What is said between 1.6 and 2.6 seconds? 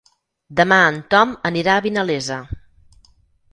a Vinalesa.